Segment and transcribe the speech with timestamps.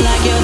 [0.00, 0.39] you like down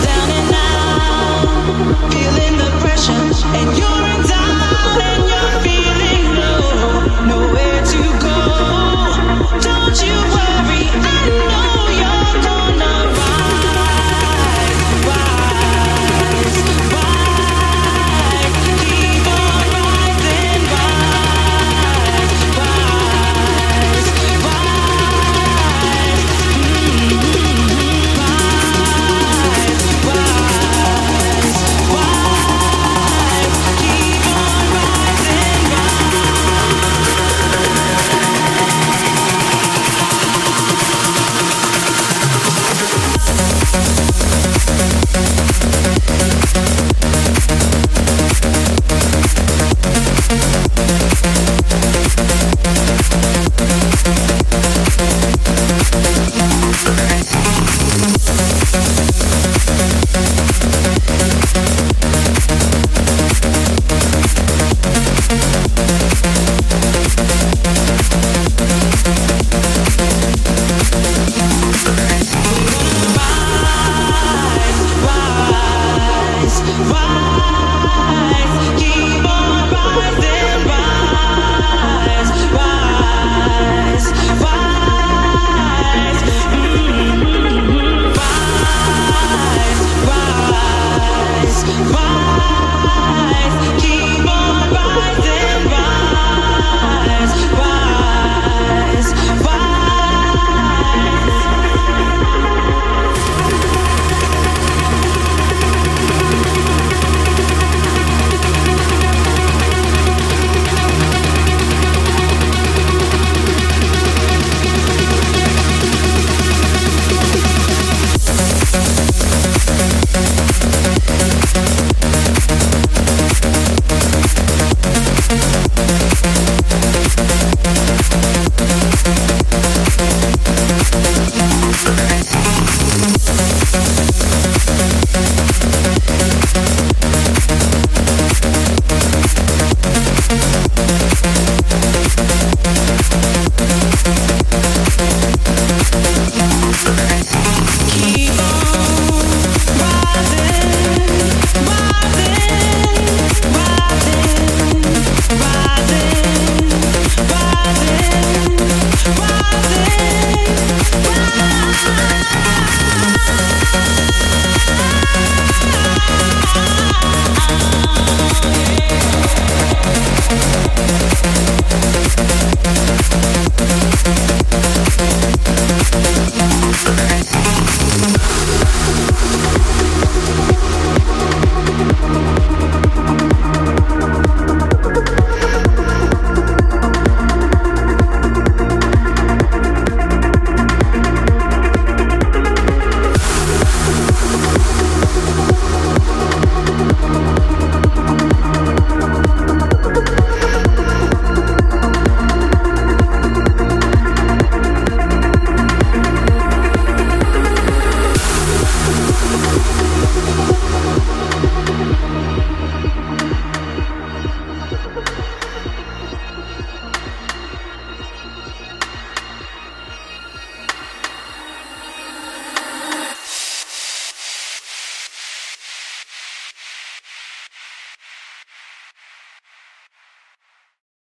[76.88, 77.25] Why?